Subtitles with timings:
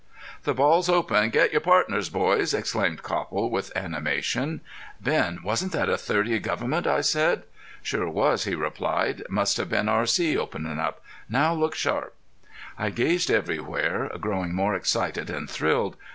[0.45, 1.29] "The ball's open!
[1.29, 4.61] Get your pardners, boys," exclaimed Copple, with animation.
[4.99, 7.45] "Ben, wasn't that a.30 Gov't?" I asked.
[7.83, 9.21] "Sure was," he replied.
[9.29, 10.35] "Must have been R.C.
[10.35, 11.03] openin' up.
[11.29, 12.15] Now look sharp!"
[12.79, 15.97] I gazed everywhere, growing more excited and thrilled.